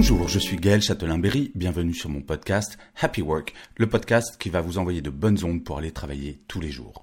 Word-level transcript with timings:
Bonjour, 0.00 0.28
je 0.28 0.38
suis 0.38 0.58
Gaël 0.58 0.80
Châtelain-Berry, 0.80 1.50
bienvenue 1.56 1.92
sur 1.92 2.08
mon 2.08 2.20
podcast 2.20 2.78
Happy 3.00 3.20
Work, 3.20 3.52
le 3.78 3.88
podcast 3.88 4.36
qui 4.38 4.48
va 4.48 4.60
vous 4.60 4.78
envoyer 4.78 5.02
de 5.02 5.10
bonnes 5.10 5.42
ondes 5.42 5.64
pour 5.64 5.76
aller 5.76 5.90
travailler 5.90 6.40
tous 6.46 6.60
les 6.60 6.70
jours. 6.70 7.02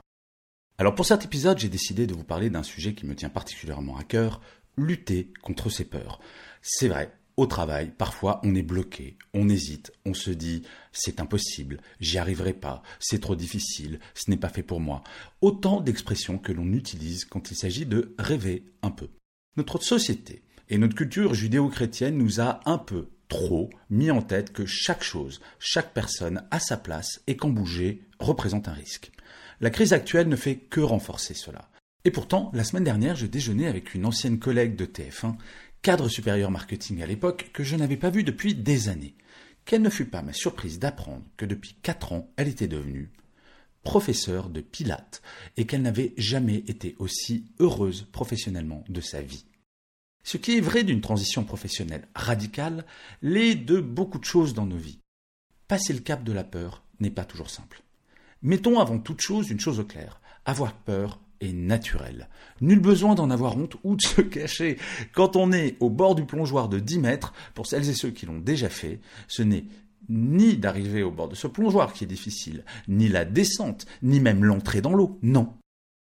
Alors 0.77 0.95
pour 0.95 1.05
cet 1.05 1.25
épisode, 1.25 1.59
j'ai 1.59 1.67
décidé 1.67 2.07
de 2.07 2.13
vous 2.13 2.23
parler 2.23 2.49
d'un 2.49 2.63
sujet 2.63 2.93
qui 2.93 3.05
me 3.05 3.13
tient 3.13 3.27
particulièrement 3.27 3.97
à 3.97 4.05
cœur, 4.05 4.39
lutter 4.77 5.33
contre 5.41 5.69
ses 5.69 5.83
peurs. 5.83 6.21
C'est 6.61 6.87
vrai, 6.87 7.11
au 7.35 7.47
travail, 7.47 7.91
parfois 7.97 8.39
on 8.45 8.55
est 8.55 8.63
bloqué, 8.63 9.17
on 9.33 9.49
hésite, 9.49 9.91
on 10.05 10.13
se 10.13 10.31
dit 10.31 10.63
c'est 10.93 11.19
impossible, 11.19 11.81
j'y 11.99 12.17
arriverai 12.17 12.53
pas, 12.53 12.81
c'est 13.01 13.19
trop 13.19 13.35
difficile, 13.35 13.99
ce 14.13 14.31
n'est 14.31 14.37
pas 14.37 14.47
fait 14.47 14.63
pour 14.63 14.79
moi. 14.79 15.03
Autant 15.41 15.81
d'expressions 15.81 16.37
que 16.37 16.53
l'on 16.53 16.71
utilise 16.71 17.25
quand 17.25 17.51
il 17.51 17.57
s'agit 17.57 17.85
de 17.85 18.15
rêver 18.17 18.63
un 18.83 18.91
peu. 18.91 19.09
Notre 19.57 19.83
société 19.83 20.44
et 20.69 20.77
notre 20.77 20.95
culture 20.95 21.33
judéo-chrétienne 21.33 22.17
nous 22.17 22.41
a 22.41 22.59
un 22.65 22.77
peu 22.77 23.09
trop 23.27 23.69
mis 23.89 24.11
en 24.11 24.21
tête 24.21 24.53
que 24.53 24.65
chaque 24.65 25.03
chose, 25.03 25.41
chaque 25.59 25.93
personne 25.93 26.43
a 26.51 26.59
sa 26.59 26.77
place 26.77 27.21
et 27.27 27.35
qu'en 27.35 27.49
bouger 27.49 28.01
représente 28.19 28.67
un 28.67 28.73
risque. 28.73 29.11
La 29.61 29.69
crise 29.69 29.93
actuelle 29.93 30.27
ne 30.27 30.35
fait 30.35 30.57
que 30.57 30.81
renforcer 30.81 31.33
cela. 31.33 31.69
Et 32.03 32.11
pourtant, 32.11 32.51
la 32.53 32.63
semaine 32.63 32.83
dernière, 32.83 33.15
je 33.15 33.25
déjeunais 33.25 33.67
avec 33.67 33.95
une 33.95 34.05
ancienne 34.05 34.37
collègue 34.37 34.75
de 34.75 34.85
TF1, 34.85 35.35
cadre 35.81 36.07
supérieur 36.07 36.51
marketing 36.51 37.01
à 37.01 37.07
l'époque, 37.07 37.49
que 37.53 37.63
je 37.63 37.75
n'avais 37.75 37.97
pas 37.97 38.09
vue 38.09 38.23
depuis 38.23 38.53
des 38.53 38.89
années. 38.89 39.15
Quelle 39.65 39.81
ne 39.81 39.89
fut 39.89 40.05
pas 40.05 40.21
ma 40.21 40.33
surprise 40.33 40.77
d'apprendre 40.77 41.25
que 41.37 41.45
depuis 41.45 41.75
quatre 41.81 42.13
ans, 42.13 42.29
elle 42.37 42.47
était 42.47 42.67
devenue 42.67 43.11
professeure 43.83 44.49
de 44.49 44.61
pilates 44.61 45.21
et 45.57 45.65
qu'elle 45.65 45.83
n'avait 45.83 46.13
jamais 46.17 46.57
été 46.67 46.95
aussi 46.99 47.45
heureuse 47.59 48.07
professionnellement 48.11 48.83
de 48.89 48.99
sa 48.99 49.21
vie. 49.21 49.45
Ce 50.25 50.37
qui 50.37 50.57
est 50.57 50.61
vrai 50.61 50.83
d'une 50.83 51.01
transition 51.01 51.43
professionnelle 51.43 52.07
radicale 52.15 52.83
l'est 53.21 53.53
de 53.53 53.79
beaucoup 53.79 54.17
de 54.17 54.25
choses 54.25 54.55
dans 54.55 54.65
nos 54.65 54.75
vies. 54.75 54.99
Passer 55.67 55.93
le 55.93 55.99
cap 55.99 56.23
de 56.23 56.33
la 56.33 56.43
peur 56.43 56.83
n'est 56.99 57.11
pas 57.11 57.25
toujours 57.25 57.51
simple. 57.51 57.83
Mettons 58.41 58.79
avant 58.79 58.97
toute 58.97 59.21
chose 59.21 59.51
une 59.51 59.59
chose 59.59 59.79
au 59.79 59.83
clair. 59.83 60.19
Avoir 60.43 60.73
peur 60.73 61.19
est 61.41 61.53
naturel. 61.53 62.27
Nul 62.59 62.79
besoin 62.79 63.13
d'en 63.13 63.29
avoir 63.29 63.55
honte 63.55 63.77
ou 63.83 63.95
de 63.95 64.01
se 64.01 64.21
cacher. 64.21 64.79
Quand 65.13 65.35
on 65.35 65.51
est 65.51 65.77
au 65.79 65.91
bord 65.91 66.15
du 66.15 66.25
plongeoir 66.25 66.69
de 66.69 66.79
10 66.79 66.99
mètres, 66.99 67.31
pour 67.53 67.67
celles 67.67 67.87
et 67.87 67.93
ceux 67.93 68.09
qui 68.09 68.25
l'ont 68.25 68.39
déjà 68.39 68.69
fait, 68.69 69.01
ce 69.27 69.43
n'est 69.43 69.65
ni 70.09 70.57
d'arriver 70.57 71.03
au 71.03 71.11
bord 71.11 71.29
de 71.29 71.35
ce 71.35 71.45
plongeoir 71.45 71.93
qui 71.93 72.03
est 72.03 72.07
difficile, 72.07 72.65
ni 72.87 73.09
la 73.09 73.25
descente, 73.25 73.85
ni 74.01 74.19
même 74.19 74.43
l'entrée 74.43 74.81
dans 74.81 74.93
l'eau. 74.93 75.19
Non. 75.21 75.53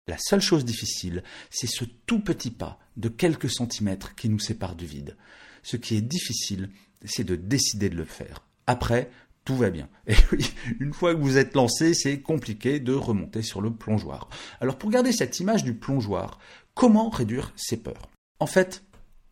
La 0.08 0.16
seule 0.18 0.40
chose 0.40 0.64
difficile, 0.64 1.22
c'est 1.50 1.66
ce 1.66 1.84
tout 1.84 2.20
petit 2.20 2.50
pas 2.50 2.80
de 2.96 3.10
quelques 3.10 3.50
centimètres 3.50 4.14
qui 4.14 4.30
nous 4.30 4.38
sépare 4.38 4.74
du 4.74 4.86
vide. 4.86 5.16
Ce 5.62 5.76
qui 5.76 5.96
est 5.96 6.00
difficile, 6.00 6.70
c'est 7.04 7.24
de 7.24 7.36
décider 7.36 7.90
de 7.90 7.96
le 7.96 8.06
faire. 8.06 8.46
Après, 8.66 9.10
tout 9.44 9.56
va 9.56 9.68
bien. 9.68 9.88
Et 10.06 10.14
oui, 10.32 10.50
une 10.80 10.94
fois 10.94 11.14
que 11.14 11.20
vous 11.20 11.36
êtes 11.36 11.54
lancé, 11.54 11.92
c'est 11.92 12.20
compliqué 12.20 12.80
de 12.80 12.94
remonter 12.94 13.42
sur 13.42 13.60
le 13.60 13.70
plongeoir. 13.70 14.30
Alors 14.62 14.78
pour 14.78 14.90
garder 14.90 15.12
cette 15.12 15.40
image 15.40 15.62
du 15.62 15.74
plongeoir, 15.74 16.38
comment 16.72 17.10
réduire 17.10 17.52
ses 17.54 17.76
peurs? 17.76 18.10
En 18.40 18.46
fait, 18.46 18.84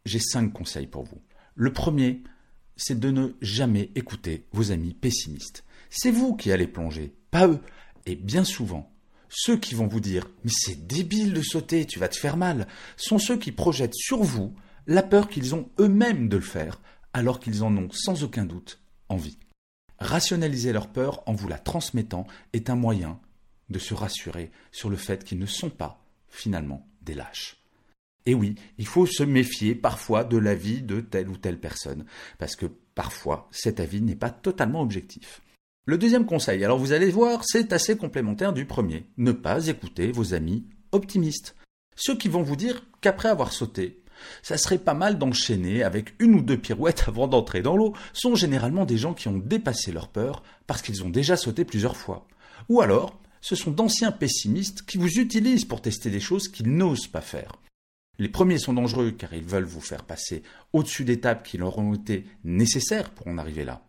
j'ai 0.04 0.20
cinq 0.20 0.52
conseils 0.52 0.86
pour 0.86 1.04
vous. 1.04 1.22
Le 1.54 1.72
premier, 1.72 2.22
c'est 2.76 3.00
de 3.00 3.10
ne 3.10 3.28
jamais 3.40 3.90
écouter 3.94 4.46
vos 4.52 4.72
amis 4.72 4.92
pessimistes. 4.92 5.64
C'est 5.88 6.10
vous 6.10 6.36
qui 6.36 6.52
allez 6.52 6.66
plonger, 6.66 7.14
pas 7.30 7.48
eux. 7.48 7.60
Et 8.04 8.14
bien 8.14 8.44
souvent, 8.44 8.92
ceux 9.28 9.56
qui 9.56 9.74
vont 9.74 9.86
vous 9.86 10.00
dire 10.00 10.28
Mais 10.44 10.52
c'est 10.54 10.86
débile 10.86 11.32
de 11.32 11.42
sauter, 11.42 11.86
tu 11.86 11.98
vas 11.98 12.08
te 12.08 12.16
faire 12.16 12.36
mal, 12.36 12.66
sont 12.96 13.18
ceux 13.18 13.36
qui 13.36 13.52
projettent 13.52 13.94
sur 13.94 14.22
vous 14.22 14.54
la 14.86 15.02
peur 15.02 15.28
qu'ils 15.28 15.54
ont 15.54 15.68
eux-mêmes 15.80 16.28
de 16.28 16.36
le 16.36 16.42
faire, 16.42 16.80
alors 17.12 17.40
qu'ils 17.40 17.64
en 17.64 17.76
ont 17.76 17.90
sans 17.90 18.24
aucun 18.24 18.44
doute 18.44 18.80
envie. 19.08 19.38
Rationaliser 19.98 20.72
leur 20.72 20.88
peur 20.88 21.22
en 21.26 21.32
vous 21.32 21.48
la 21.48 21.58
transmettant 21.58 22.26
est 22.52 22.70
un 22.70 22.76
moyen 22.76 23.18
de 23.70 23.78
se 23.78 23.94
rassurer 23.94 24.50
sur 24.70 24.90
le 24.90 24.96
fait 24.96 25.24
qu'ils 25.24 25.38
ne 25.38 25.46
sont 25.46 25.70
pas, 25.70 26.04
finalement, 26.28 26.86
des 27.02 27.14
lâches. 27.14 27.56
Et 28.26 28.34
oui, 28.34 28.56
il 28.78 28.86
faut 28.86 29.06
se 29.06 29.22
méfier 29.22 29.74
parfois 29.74 30.24
de 30.24 30.36
l'avis 30.36 30.82
de 30.82 31.00
telle 31.00 31.28
ou 31.28 31.36
telle 31.36 31.60
personne, 31.60 32.04
parce 32.38 32.56
que 32.56 32.66
parfois 32.94 33.48
cet 33.52 33.80
avis 33.80 34.02
n'est 34.02 34.16
pas 34.16 34.30
totalement 34.30 34.82
objectif. 34.82 35.40
Le 35.88 35.98
deuxième 35.98 36.26
conseil, 36.26 36.64
alors 36.64 36.80
vous 36.80 36.90
allez 36.90 37.10
voir, 37.10 37.42
c'est 37.44 37.72
assez 37.72 37.96
complémentaire 37.96 38.52
du 38.52 38.64
premier. 38.64 39.06
Ne 39.18 39.30
pas 39.30 39.68
écouter 39.68 40.10
vos 40.10 40.34
amis 40.34 40.64
optimistes. 40.90 41.54
Ceux 41.94 42.16
qui 42.16 42.28
vont 42.28 42.42
vous 42.42 42.56
dire 42.56 42.84
qu'après 43.00 43.28
avoir 43.28 43.52
sauté, 43.52 44.02
ça 44.42 44.58
serait 44.58 44.78
pas 44.78 44.94
mal 44.94 45.16
d'enchaîner 45.16 45.84
avec 45.84 46.14
une 46.18 46.34
ou 46.34 46.42
deux 46.42 46.58
pirouettes 46.58 47.04
avant 47.06 47.28
d'entrer 47.28 47.62
dans 47.62 47.76
l'eau, 47.76 47.94
sont 48.12 48.34
généralement 48.34 48.84
des 48.84 48.98
gens 48.98 49.14
qui 49.14 49.28
ont 49.28 49.38
dépassé 49.38 49.92
leur 49.92 50.08
peur 50.08 50.42
parce 50.66 50.82
qu'ils 50.82 51.04
ont 51.04 51.08
déjà 51.08 51.36
sauté 51.36 51.64
plusieurs 51.64 51.96
fois. 51.96 52.26
Ou 52.68 52.80
alors, 52.80 53.20
ce 53.40 53.54
sont 53.54 53.70
d'anciens 53.70 54.10
pessimistes 54.10 54.82
qui 54.86 54.98
vous 54.98 55.20
utilisent 55.20 55.66
pour 55.66 55.82
tester 55.82 56.10
des 56.10 56.18
choses 56.18 56.48
qu'ils 56.48 56.76
n'osent 56.76 57.06
pas 57.06 57.20
faire. 57.20 57.52
Les 58.18 58.28
premiers 58.28 58.58
sont 58.58 58.72
dangereux 58.72 59.12
car 59.12 59.34
ils 59.34 59.44
veulent 59.44 59.62
vous 59.62 59.80
faire 59.80 60.02
passer 60.02 60.42
au-dessus 60.72 61.04
d'étapes 61.04 61.46
qui 61.46 61.58
leur 61.58 61.78
ont 61.78 61.94
été 61.94 62.24
nécessaires 62.42 63.10
pour 63.10 63.28
en 63.28 63.38
arriver 63.38 63.64
là. 63.64 63.86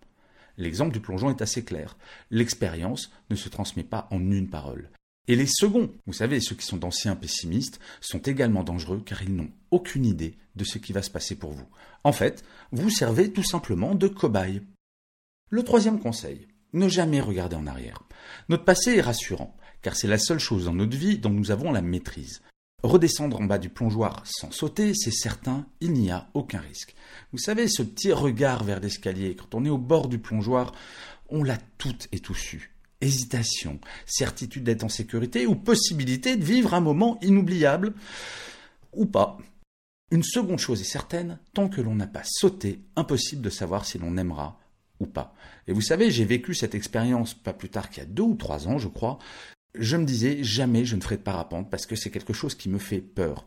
L'exemple 0.58 0.94
du 0.94 1.00
plongeon 1.00 1.30
est 1.30 1.42
assez 1.42 1.64
clair. 1.64 1.98
L'expérience 2.32 3.12
ne 3.30 3.36
se 3.36 3.50
transmet 3.50 3.84
pas 3.84 4.08
en 4.12 4.20
une 4.32 4.50
parole. 4.50 4.90
Et 5.28 5.36
les 5.36 5.46
seconds, 5.46 5.92
vous 6.06 6.14
savez, 6.14 6.40
ceux 6.40 6.56
qui 6.56 6.66
sont 6.66 6.78
d'anciens 6.78 7.16
pessimistes, 7.16 7.80
sont 8.00 8.20
également 8.20 8.64
dangereux 8.64 9.02
car 9.06 9.22
ils 9.24 9.36
n'ont 9.36 9.52
aucune 9.72 10.06
idée 10.06 10.38
de 10.56 10.64
ce 10.64 10.78
qui 10.78 10.94
va 10.94 11.02
se 11.02 11.12
passer 11.12 11.36
pour 11.36 11.52
vous. 11.52 11.68
En 12.04 12.14
fait, 12.14 12.44
vous 12.72 12.90
servez 12.90 13.32
tout 13.32 13.44
simplement 13.44 13.94
de 13.94 14.08
cobaye. 14.08 14.62
Le 15.50 15.64
troisième 15.64 16.00
conseil, 16.00 16.48
ne 16.74 16.88
jamais 16.88 17.20
regarder 17.20 17.56
en 17.56 17.68
arrière. 17.68 18.04
Notre 18.50 18.66
passé 18.66 18.96
est 18.96 19.02
rassurant, 19.02 19.56
car 19.82 19.96
c'est 19.96 20.08
la 20.08 20.18
seule 20.18 20.40
chose 20.40 20.66
dans 20.66 20.74
notre 20.74 20.98
vie 20.98 21.18
dont 21.18 21.30
nous 21.30 21.52
avons 21.52 21.72
la 21.72 21.82
maîtrise. 21.82 22.42
Redescendre 22.84 23.42
en 23.42 23.46
bas 23.46 23.58
du 23.58 23.70
plongeoir 23.70 24.22
sans 24.26 24.52
sauter, 24.52 24.94
c'est 24.94 25.12
certain, 25.12 25.66
il 25.82 25.94
n'y 25.94 26.12
a 26.12 26.30
aucun 26.36 26.60
risque. 26.60 26.94
Vous 27.32 27.40
savez, 27.40 27.68
ce 27.68 27.82
petit 27.82 28.12
regard 28.12 28.64
vers 28.64 28.80
l'escalier, 28.80 29.36
quand 29.36 29.56
on 29.56 29.66
est 29.66 29.70
au 29.70 29.80
bord 29.80 30.08
du 30.08 30.20
plongeoir, 30.20 30.74
on 31.30 31.44
l'a 31.44 31.58
tout 31.80 31.98
et 32.12 32.20
tout 32.20 32.36
su. 32.36 32.72
Hésitation, 33.02 33.80
certitude 34.06 34.64
d'être 34.64 34.84
en 34.84 34.90
sécurité 34.90 35.48
ou 35.48 35.56
possibilité 35.56 36.36
de 36.36 36.44
vivre 36.44 36.76
un 36.76 36.80
moment 36.80 37.20
inoubliable 37.24 37.94
ou 38.94 39.08
pas. 39.08 39.40
Une 40.12 40.24
seconde 40.24 40.60
chose 40.60 40.80
est 40.80 40.86
certaine, 40.86 41.40
tant 41.56 41.70
que 41.70 41.82
l'on 41.82 41.96
n'a 41.96 42.08
pas 42.08 42.24
sauté, 42.24 42.82
impossible 42.96 43.42
de 43.42 43.50
savoir 43.50 43.86
si 43.86 43.98
l'on 43.98 44.18
aimera 44.18 44.60
ou 45.00 45.08
pas. 45.08 45.34
Et 45.68 45.74
vous 45.74 45.82
savez, 45.82 46.12
j'ai 46.12 46.26
vécu 46.26 46.54
cette 46.54 46.76
expérience 46.76 47.34
pas 47.34 47.54
plus 47.54 47.70
tard 47.70 47.90
qu'il 47.90 48.04
y 48.04 48.06
a 48.06 48.10
deux 48.10 48.24
ou 48.24 48.36
trois 48.36 48.68
ans, 48.68 48.78
je 48.78 48.88
crois, 48.88 49.18
je 49.80 49.98
me 49.98 50.06
disais 50.06 50.44
jamais 50.44 50.86
je 50.86 50.96
ne 50.96 51.02
ferai 51.02 51.18
de 51.18 51.22
parapente 51.22 51.70
parce 51.70 51.86
que 51.86 51.96
c'est 51.96 52.10
quelque 52.10 52.34
chose 52.34 52.56
qui 52.56 52.70
me 52.70 52.80
fait 52.80 53.02
peur. 53.02 53.46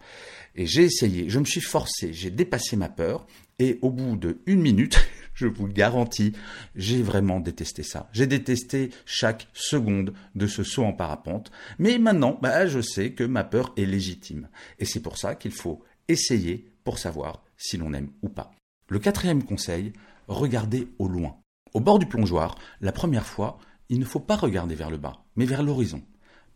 Et 0.54 0.66
j'ai 0.66 0.84
essayé, 0.84 1.28
je 1.28 1.38
me 1.38 1.44
suis 1.44 1.60
forcé, 1.60 2.12
j'ai 2.12 2.30
dépassé 2.30 2.76
ma 2.76 2.88
peur 2.88 3.26
et 3.58 3.78
au 3.82 3.90
bout 3.90 4.16
de 4.16 4.40
une 4.46 4.60
minute, 4.60 4.98
je 5.34 5.46
vous 5.46 5.66
le 5.66 5.72
garantis, 5.72 6.32
j'ai 6.74 7.02
vraiment 7.02 7.40
détesté 7.40 7.82
ça. 7.82 8.08
J'ai 8.12 8.26
détesté 8.26 8.90
chaque 9.04 9.48
seconde 9.52 10.14
de 10.34 10.46
ce 10.46 10.62
saut 10.62 10.84
en 10.84 10.92
parapente. 10.92 11.52
Mais 11.78 11.98
maintenant, 11.98 12.38
bah, 12.40 12.66
je 12.66 12.80
sais 12.80 13.12
que 13.12 13.24
ma 13.24 13.44
peur 13.44 13.72
est 13.76 13.84
légitime. 13.84 14.48
Et 14.78 14.84
c'est 14.84 15.00
pour 15.00 15.18
ça 15.18 15.34
qu'il 15.34 15.52
faut 15.52 15.84
essayer 16.08 16.72
pour 16.84 16.98
savoir 16.98 17.44
si 17.56 17.76
l'on 17.76 17.92
aime 17.92 18.10
ou 18.22 18.28
pas. 18.28 18.50
Le 18.88 18.98
quatrième 18.98 19.44
conseil, 19.44 19.92
regardez 20.26 20.88
au 20.98 21.06
loin. 21.06 21.36
Au 21.74 21.80
bord 21.80 21.98
du 21.98 22.06
plongeoir, 22.06 22.56
la 22.80 22.92
première 22.92 23.26
fois, 23.26 23.58
il 23.90 23.98
ne 23.98 24.04
faut 24.04 24.20
pas 24.20 24.36
regarder 24.36 24.74
vers 24.74 24.90
le 24.90 24.96
bas, 24.96 25.24
mais 25.36 25.44
vers 25.44 25.62
l'horizon. 25.62 26.02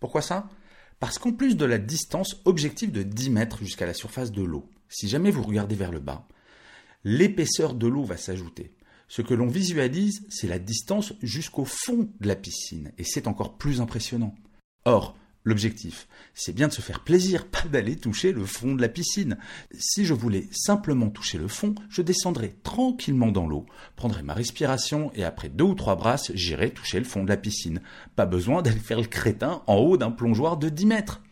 Pourquoi 0.04 0.20
ça? 0.20 0.50
Parce 1.00 1.18
qu'en 1.18 1.32
plus 1.32 1.56
de 1.56 1.64
la 1.64 1.78
distance 1.78 2.36
objective 2.44 2.92
de 2.92 3.02
10 3.02 3.30
mètres 3.30 3.60
jusqu'à 3.60 3.86
la 3.86 3.94
surface 3.94 4.32
de 4.32 4.42
l'eau, 4.42 4.68
si 4.86 5.08
jamais 5.08 5.30
vous 5.30 5.42
regardez 5.42 5.76
vers 5.76 5.90
le 5.90 5.98
bas, 5.98 6.28
l'épaisseur 7.04 7.72
de 7.72 7.86
l'eau 7.86 8.04
va 8.04 8.18
s'ajouter. 8.18 8.74
Ce 9.08 9.22
que 9.22 9.32
l'on 9.32 9.46
visualise, 9.46 10.26
c'est 10.28 10.46
la 10.46 10.58
distance 10.58 11.14
jusqu'au 11.22 11.64
fond 11.64 12.10
de 12.20 12.28
la 12.28 12.36
piscine, 12.36 12.92
et 12.98 13.04
c'est 13.04 13.26
encore 13.28 13.56
plus 13.56 13.80
impressionnant. 13.80 14.34
Or, 14.84 15.16
L'objectif, 15.46 16.08
c'est 16.32 16.54
bien 16.54 16.68
de 16.68 16.72
se 16.72 16.80
faire 16.80 17.00
plaisir, 17.00 17.46
pas 17.50 17.64
d'aller 17.64 17.96
toucher 17.96 18.32
le 18.32 18.46
fond 18.46 18.74
de 18.74 18.80
la 18.80 18.88
piscine. 18.88 19.36
Si 19.78 20.06
je 20.06 20.14
voulais 20.14 20.48
simplement 20.50 21.10
toucher 21.10 21.36
le 21.36 21.48
fond, 21.48 21.74
je 21.90 22.00
descendrais 22.00 22.56
tranquillement 22.62 23.30
dans 23.30 23.46
l'eau, 23.46 23.66
prendrais 23.94 24.22
ma 24.22 24.32
respiration 24.32 25.12
et 25.14 25.22
après 25.22 25.50
deux 25.50 25.64
ou 25.64 25.74
trois 25.74 25.96
brasses, 25.96 26.32
j'irais 26.34 26.70
toucher 26.70 26.98
le 26.98 27.04
fond 27.04 27.24
de 27.24 27.28
la 27.28 27.36
piscine. 27.36 27.82
Pas 28.16 28.24
besoin 28.24 28.62
d'aller 28.62 28.80
faire 28.80 29.00
le 29.00 29.06
crétin 29.06 29.62
en 29.66 29.76
haut 29.76 29.98
d'un 29.98 30.10
plongeoir 30.10 30.56
de 30.56 30.70
10 30.70 30.86
mètres. 30.86 31.22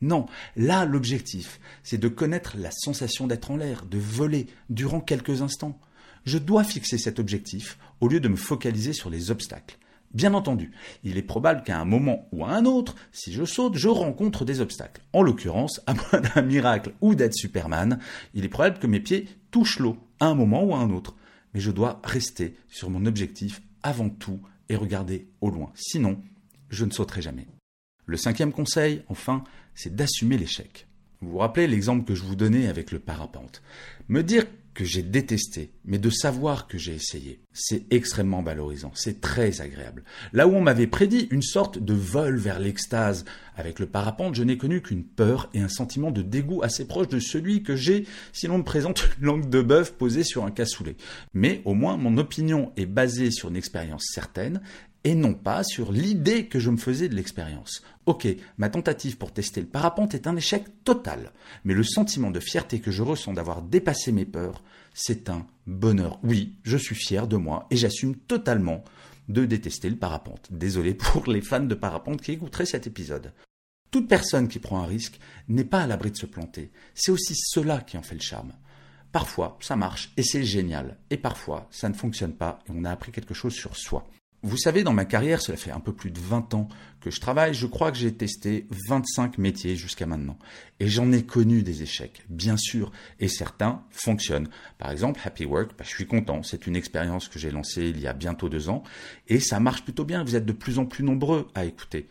Non, 0.00 0.26
là 0.56 0.84
l'objectif, 0.84 1.60
c'est 1.84 1.98
de 1.98 2.08
connaître 2.08 2.56
la 2.58 2.72
sensation 2.72 3.28
d'être 3.28 3.52
en 3.52 3.56
l'air, 3.56 3.86
de 3.86 3.98
voler 3.98 4.48
durant 4.70 5.00
quelques 5.00 5.42
instants. 5.42 5.78
Je 6.24 6.38
dois 6.38 6.64
fixer 6.64 6.98
cet 6.98 7.20
objectif 7.20 7.78
au 8.00 8.08
lieu 8.08 8.18
de 8.18 8.28
me 8.28 8.34
focaliser 8.34 8.92
sur 8.92 9.10
les 9.10 9.30
obstacles. 9.30 9.78
Bien 10.14 10.34
entendu, 10.34 10.72
il 11.04 11.16
est 11.16 11.22
probable 11.22 11.62
qu'à 11.62 11.78
un 11.78 11.86
moment 11.86 12.28
ou 12.32 12.44
à 12.44 12.50
un 12.50 12.66
autre, 12.66 12.96
si 13.12 13.32
je 13.32 13.44
saute, 13.44 13.76
je 13.76 13.88
rencontre 13.88 14.44
des 14.44 14.60
obstacles. 14.60 15.02
En 15.12 15.22
l'occurrence, 15.22 15.80
à 15.86 15.94
moins 16.12 16.20
d'un 16.20 16.42
miracle 16.42 16.92
ou 17.00 17.14
d'être 17.14 17.34
Superman, 17.34 17.98
il 18.34 18.44
est 18.44 18.50
probable 18.50 18.78
que 18.78 18.86
mes 18.86 19.00
pieds 19.00 19.26
touchent 19.50 19.78
l'eau 19.78 19.96
à 20.20 20.26
un 20.26 20.34
moment 20.34 20.64
ou 20.64 20.74
à 20.74 20.78
un 20.78 20.90
autre. 20.90 21.16
Mais 21.54 21.60
je 21.60 21.70
dois 21.70 22.00
rester 22.04 22.56
sur 22.68 22.90
mon 22.90 23.06
objectif 23.06 23.62
avant 23.82 24.10
tout 24.10 24.40
et 24.68 24.76
regarder 24.76 25.28
au 25.40 25.50
loin. 25.50 25.72
Sinon, 25.74 26.20
je 26.68 26.84
ne 26.84 26.90
sauterai 26.90 27.22
jamais. 27.22 27.46
Le 28.06 28.16
cinquième 28.16 28.52
conseil, 28.52 29.02
enfin, 29.08 29.44
c'est 29.74 29.94
d'assumer 29.94 30.36
l'échec. 30.36 30.86
Vous 31.20 31.30
vous 31.30 31.38
rappelez 31.38 31.68
l'exemple 31.68 32.04
que 32.04 32.14
je 32.14 32.22
vous 32.22 32.36
donnais 32.36 32.66
avec 32.66 32.90
le 32.90 32.98
parapente. 32.98 33.62
Me 34.08 34.22
dire 34.22 34.44
que 34.74 34.84
j'ai 34.84 35.02
détesté, 35.02 35.70
mais 35.84 35.98
de 35.98 36.10
savoir 36.10 36.66
que 36.66 36.78
j'ai 36.78 36.94
essayé, 36.94 37.40
c'est 37.52 37.84
extrêmement 37.90 38.42
valorisant, 38.42 38.92
c'est 38.94 39.20
très 39.20 39.60
agréable. 39.60 40.04
Là 40.32 40.46
où 40.46 40.54
on 40.54 40.60
m'avait 40.60 40.86
prédit 40.86 41.28
une 41.30 41.42
sorte 41.42 41.78
de 41.78 41.94
vol 41.94 42.38
vers 42.38 42.58
l'extase, 42.58 43.24
avec 43.54 43.78
le 43.78 43.86
parapente, 43.86 44.34
je 44.34 44.42
n'ai 44.42 44.56
connu 44.56 44.80
qu'une 44.80 45.04
peur 45.04 45.50
et 45.52 45.60
un 45.60 45.68
sentiment 45.68 46.10
de 46.10 46.22
dégoût 46.22 46.62
assez 46.62 46.86
proche 46.86 47.08
de 47.08 47.18
celui 47.18 47.62
que 47.62 47.76
j'ai 47.76 48.06
si 48.32 48.46
l'on 48.46 48.58
me 48.58 48.64
présente 48.64 49.08
une 49.20 49.26
langue 49.26 49.50
de 49.50 49.60
bœuf 49.60 49.92
posée 49.92 50.24
sur 50.24 50.44
un 50.44 50.50
cassoulet. 50.50 50.96
Mais 51.34 51.60
au 51.64 51.74
moins 51.74 51.96
mon 51.96 52.16
opinion 52.16 52.72
est 52.76 52.86
basée 52.86 53.30
sur 53.30 53.50
une 53.50 53.56
expérience 53.56 54.06
certaine 54.12 54.60
et 55.04 55.14
non 55.14 55.34
pas 55.34 55.64
sur 55.64 55.92
l'idée 55.92 56.46
que 56.46 56.58
je 56.58 56.70
me 56.70 56.76
faisais 56.76 57.08
de 57.08 57.14
l'expérience. 57.14 57.82
Ok, 58.06 58.28
ma 58.58 58.68
tentative 58.68 59.16
pour 59.16 59.32
tester 59.32 59.60
le 59.60 59.66
parapente 59.66 60.14
est 60.14 60.26
un 60.26 60.36
échec 60.36 60.64
total, 60.84 61.32
mais 61.64 61.74
le 61.74 61.84
sentiment 61.84 62.30
de 62.30 62.40
fierté 62.40 62.80
que 62.80 62.90
je 62.90 63.02
ressens 63.02 63.32
d'avoir 63.32 63.62
dépassé 63.62 64.12
mes 64.12 64.24
peurs, 64.24 64.62
c'est 64.94 65.28
un 65.28 65.46
bonheur. 65.66 66.18
Oui, 66.22 66.56
je 66.62 66.76
suis 66.76 66.94
fier 66.94 67.26
de 67.26 67.36
moi 67.36 67.66
et 67.70 67.76
j'assume 67.76 68.16
totalement 68.16 68.84
de 69.28 69.44
détester 69.44 69.88
le 69.88 69.96
parapente. 69.96 70.48
Désolé 70.50 70.94
pour 70.94 71.26
les 71.26 71.42
fans 71.42 71.60
de 71.60 71.74
parapente 71.74 72.20
qui 72.20 72.32
écouteraient 72.32 72.66
cet 72.66 72.86
épisode. 72.86 73.32
Toute 73.90 74.08
personne 74.08 74.48
qui 74.48 74.58
prend 74.58 74.82
un 74.82 74.86
risque 74.86 75.18
n'est 75.48 75.64
pas 75.64 75.82
à 75.82 75.86
l'abri 75.86 76.10
de 76.10 76.16
se 76.16 76.26
planter. 76.26 76.70
C'est 76.94 77.12
aussi 77.12 77.34
cela 77.36 77.80
qui 77.80 77.98
en 77.98 78.02
fait 78.02 78.14
le 78.14 78.20
charme. 78.20 78.52
Parfois, 79.12 79.58
ça 79.60 79.76
marche 79.76 80.10
et 80.16 80.22
c'est 80.22 80.44
génial. 80.44 80.96
Et 81.10 81.18
parfois, 81.18 81.68
ça 81.70 81.90
ne 81.90 81.94
fonctionne 81.94 82.32
pas 82.32 82.58
et 82.66 82.70
on 82.74 82.84
a 82.84 82.90
appris 82.90 83.12
quelque 83.12 83.34
chose 83.34 83.52
sur 83.52 83.76
soi. 83.76 84.08
Vous 84.44 84.56
savez, 84.56 84.82
dans 84.82 84.92
ma 84.92 85.04
carrière, 85.04 85.40
cela 85.40 85.56
fait 85.56 85.70
un 85.70 85.78
peu 85.78 85.92
plus 85.92 86.10
de 86.10 86.18
20 86.18 86.54
ans 86.54 86.68
que 87.00 87.12
je 87.12 87.20
travaille, 87.20 87.54
je 87.54 87.66
crois 87.66 87.92
que 87.92 87.98
j'ai 87.98 88.12
testé 88.12 88.66
25 88.88 89.38
métiers 89.38 89.76
jusqu'à 89.76 90.04
maintenant. 90.04 90.36
Et 90.80 90.88
j'en 90.88 91.12
ai 91.12 91.22
connu 91.22 91.62
des 91.62 91.82
échecs, 91.82 92.24
bien 92.28 92.56
sûr, 92.56 92.90
et 93.20 93.28
certains 93.28 93.84
fonctionnent. 93.90 94.48
Par 94.78 94.90
exemple, 94.90 95.20
Happy 95.24 95.44
Work, 95.44 95.72
bah, 95.78 95.84
je 95.84 95.90
suis 95.90 96.08
content, 96.08 96.42
c'est 96.42 96.66
une 96.66 96.74
expérience 96.74 97.28
que 97.28 97.38
j'ai 97.38 97.52
lancée 97.52 97.90
il 97.90 98.00
y 98.00 98.08
a 98.08 98.12
bientôt 98.12 98.48
deux 98.48 98.68
ans, 98.68 98.82
et 99.28 99.38
ça 99.38 99.60
marche 99.60 99.84
plutôt 99.84 100.04
bien, 100.04 100.24
vous 100.24 100.34
êtes 100.34 100.46
de 100.46 100.52
plus 100.52 100.80
en 100.80 100.86
plus 100.86 101.04
nombreux 101.04 101.46
à 101.54 101.64
écouter. 101.64 102.08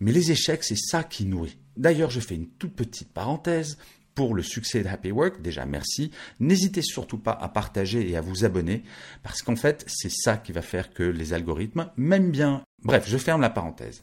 Mais 0.00 0.12
les 0.12 0.32
échecs, 0.32 0.64
c'est 0.64 0.78
ça 0.78 1.04
qui 1.04 1.26
nourrit. 1.26 1.58
D'ailleurs, 1.76 2.10
je 2.10 2.20
fais 2.20 2.34
une 2.34 2.48
toute 2.48 2.74
petite 2.74 3.12
parenthèse 3.12 3.76
pour 4.18 4.34
le 4.34 4.42
succès 4.42 4.82
de 4.82 4.88
Happy 4.88 5.12
Work. 5.12 5.42
Déjà, 5.42 5.64
merci. 5.64 6.10
N'hésitez 6.40 6.82
surtout 6.82 7.18
pas 7.18 7.38
à 7.40 7.48
partager 7.48 8.10
et 8.10 8.16
à 8.16 8.20
vous 8.20 8.44
abonner 8.44 8.82
parce 9.22 9.42
qu'en 9.42 9.54
fait, 9.54 9.84
c'est 9.86 10.10
ça 10.10 10.36
qui 10.36 10.50
va 10.50 10.60
faire 10.60 10.92
que 10.92 11.04
les 11.04 11.34
algorithmes 11.34 11.88
m'aiment 11.96 12.32
bien. 12.32 12.64
Bref, 12.82 13.04
je 13.06 13.16
ferme 13.16 13.42
la 13.42 13.48
parenthèse. 13.48 14.02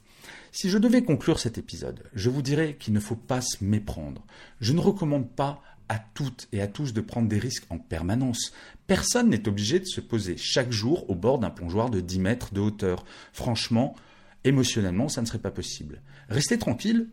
Si 0.53 0.69
je 0.69 0.77
devais 0.77 1.03
conclure 1.03 1.37
cet 1.37 1.57
épisode, 1.57 2.01
je 2.13 2.29
vous 2.29 2.41
dirais 2.41 2.77
qu'il 2.79 2.93
ne 2.93 3.01
faut 3.01 3.17
pas 3.17 3.41
se 3.41 3.61
méprendre. 3.61 4.25
Je 4.61 4.71
ne 4.71 4.79
recommande 4.79 5.29
pas 5.29 5.61
à 5.89 5.99
toutes 5.99 6.47
et 6.53 6.61
à 6.61 6.67
tous 6.67 6.93
de 6.93 7.01
prendre 7.01 7.27
des 7.27 7.37
risques 7.37 7.67
en 7.69 7.77
permanence. 7.77 8.53
Personne 8.87 9.29
n'est 9.29 9.49
obligé 9.49 9.81
de 9.81 9.85
se 9.85 9.99
poser 9.99 10.37
chaque 10.37 10.71
jour 10.71 11.09
au 11.09 11.15
bord 11.15 11.39
d'un 11.39 11.49
plongeoir 11.49 11.89
de 11.89 11.99
10 11.99 12.19
mètres 12.19 12.53
de 12.53 12.61
hauteur. 12.61 13.03
Franchement, 13.33 13.97
émotionnellement, 14.45 15.09
ça 15.09 15.19
ne 15.19 15.25
serait 15.25 15.39
pas 15.39 15.51
possible. 15.51 16.01
Rester 16.29 16.57
tranquille, 16.57 17.09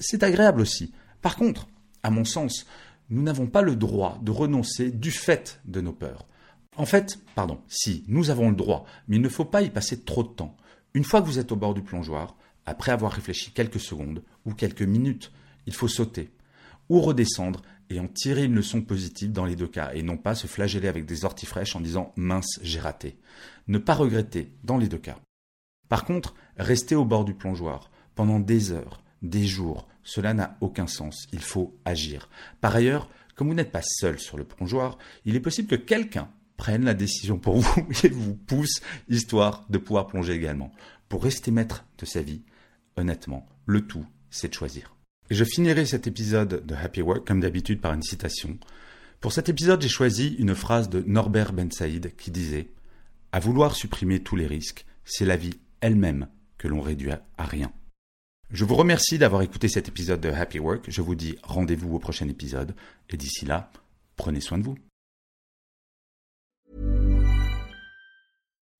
c'est 0.00 0.22
agréable 0.22 0.62
aussi. 0.62 0.94
Par 1.20 1.36
contre, 1.36 1.68
à 2.06 2.10
mon 2.10 2.24
sens, 2.24 2.66
nous 3.10 3.20
n'avons 3.20 3.48
pas 3.48 3.62
le 3.62 3.74
droit 3.74 4.20
de 4.22 4.30
renoncer 4.30 4.92
du 4.92 5.10
fait 5.10 5.60
de 5.64 5.80
nos 5.80 5.92
peurs. 5.92 6.28
En 6.76 6.86
fait, 6.86 7.18
pardon, 7.34 7.58
si, 7.66 8.04
nous 8.06 8.30
avons 8.30 8.48
le 8.48 8.54
droit, 8.54 8.84
mais 9.08 9.16
il 9.16 9.22
ne 9.22 9.28
faut 9.28 9.44
pas 9.44 9.62
y 9.62 9.70
passer 9.70 10.04
trop 10.04 10.22
de 10.22 10.28
temps. 10.28 10.56
Une 10.94 11.02
fois 11.02 11.20
que 11.20 11.26
vous 11.26 11.40
êtes 11.40 11.50
au 11.50 11.56
bord 11.56 11.74
du 11.74 11.82
plongeoir, 11.82 12.36
après 12.64 12.92
avoir 12.92 13.10
réfléchi 13.10 13.50
quelques 13.50 13.80
secondes 13.80 14.22
ou 14.44 14.54
quelques 14.54 14.82
minutes, 14.82 15.32
il 15.66 15.74
faut 15.74 15.88
sauter 15.88 16.30
ou 16.88 17.00
redescendre 17.00 17.62
et 17.90 17.98
en 17.98 18.06
tirer 18.06 18.44
une 18.44 18.54
leçon 18.54 18.82
positive 18.82 19.32
dans 19.32 19.44
les 19.44 19.56
deux 19.56 19.66
cas 19.66 19.90
et 19.92 20.04
non 20.04 20.16
pas 20.16 20.36
se 20.36 20.46
flageller 20.46 20.86
avec 20.86 21.06
des 21.06 21.24
orties 21.24 21.44
fraîches 21.44 21.74
en 21.74 21.80
disant 21.80 22.12
mince, 22.14 22.60
j'ai 22.62 22.78
raté. 22.78 23.18
Ne 23.66 23.78
pas 23.78 23.94
regretter 23.94 24.52
dans 24.62 24.78
les 24.78 24.86
deux 24.86 24.98
cas. 24.98 25.18
Par 25.88 26.04
contre, 26.04 26.34
rester 26.56 26.94
au 26.94 27.04
bord 27.04 27.24
du 27.24 27.34
plongeoir 27.34 27.90
pendant 28.14 28.38
des 28.38 28.70
heures, 28.70 29.02
des 29.22 29.44
jours. 29.44 29.88
Cela 30.06 30.34
n'a 30.34 30.56
aucun 30.60 30.86
sens. 30.86 31.26
Il 31.32 31.40
faut 31.40 31.76
agir. 31.84 32.30
Par 32.60 32.74
ailleurs, 32.74 33.10
comme 33.34 33.48
vous 33.48 33.54
n'êtes 33.54 33.72
pas 33.72 33.82
seul 33.82 34.20
sur 34.20 34.38
le 34.38 34.44
plongeoir, 34.44 34.98
il 35.24 35.34
est 35.34 35.40
possible 35.40 35.68
que 35.68 35.74
quelqu'un 35.74 36.30
prenne 36.56 36.84
la 36.84 36.94
décision 36.94 37.38
pour 37.38 37.56
vous 37.56 37.88
et 38.04 38.08
vous 38.08 38.36
pousse, 38.36 38.80
histoire 39.08 39.66
de 39.68 39.78
pouvoir 39.78 40.06
plonger 40.06 40.32
également. 40.32 40.72
Pour 41.08 41.24
rester 41.24 41.50
maître 41.50 41.84
de 41.98 42.06
sa 42.06 42.22
vie, 42.22 42.42
honnêtement, 42.96 43.46
le 43.66 43.84
tout, 43.84 44.06
c'est 44.30 44.48
de 44.48 44.54
choisir. 44.54 44.94
Et 45.28 45.34
je 45.34 45.44
finirai 45.44 45.84
cet 45.84 46.06
épisode 46.06 46.64
de 46.64 46.74
Happy 46.76 47.02
Work, 47.02 47.26
comme 47.26 47.40
d'habitude, 47.40 47.80
par 47.80 47.92
une 47.92 48.02
citation. 48.02 48.58
Pour 49.20 49.32
cet 49.32 49.48
épisode, 49.48 49.82
j'ai 49.82 49.88
choisi 49.88 50.36
une 50.38 50.54
phrase 50.54 50.88
de 50.88 51.02
Norbert 51.04 51.52
Ben 51.52 51.72
Saïd 51.72 52.14
qui 52.16 52.30
disait 52.30 52.68
À 53.32 53.40
vouloir 53.40 53.74
supprimer 53.74 54.22
tous 54.22 54.36
les 54.36 54.46
risques, 54.46 54.86
c'est 55.04 55.24
la 55.24 55.36
vie 55.36 55.58
elle-même 55.80 56.28
que 56.58 56.68
l'on 56.68 56.80
réduit 56.80 57.10
à 57.10 57.44
rien. 57.44 57.72
Je 58.50 58.64
vous 58.64 58.76
remercie 58.76 59.18
d'avoir 59.18 59.42
écouté 59.42 59.68
cet 59.68 59.88
épisode 59.88 60.20
de 60.20 60.30
Happy 60.30 60.60
Work. 60.60 60.84
Je 60.88 61.02
vous 61.02 61.16
dis 61.16 61.36
rendez-vous 61.42 61.96
au 61.96 61.98
prochain 61.98 62.28
épisode. 62.28 62.76
Et 63.10 63.16
d'ici 63.16 63.44
là, 63.44 63.72
prenez 64.14 64.40
soin 64.40 64.58
de 64.58 64.62
vous. 64.62 64.76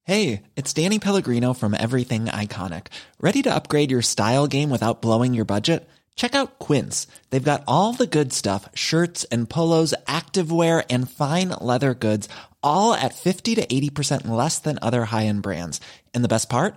Hey, 0.05 0.43
it's 0.57 0.73
Danny 0.73 1.01
Pellegrino 1.01 1.53
from 1.53 1.75
Everything 1.75 2.27
Iconic. 2.27 2.93
Ready 3.21 3.43
to 3.43 3.53
upgrade 3.53 3.91
your 3.91 4.03
style 4.03 4.47
game 4.47 4.71
without 4.71 5.03
blowing 5.03 5.35
your 5.35 5.45
budget? 5.45 5.89
Check 6.15 6.37
out 6.37 6.61
Quince. 6.61 7.09
They've 7.31 7.43
got 7.43 7.65
all 7.67 7.93
the 7.93 8.07
good 8.07 8.33
stuff 8.33 8.69
shirts 8.73 9.25
and 9.33 9.51
polos, 9.51 9.95
activewear, 10.07 10.85
and 10.89 11.11
fine 11.11 11.49
leather 11.61 11.93
goods, 11.93 12.29
all 12.63 12.95
at 12.95 13.15
50 13.15 13.57
to 13.57 13.67
80% 13.67 14.29
less 14.29 14.61
than 14.61 14.79
other 14.81 15.07
high 15.07 15.27
end 15.27 15.43
brands. 15.43 15.81
And 16.15 16.23
the 16.23 16.29
best 16.29 16.49
part? 16.49 16.77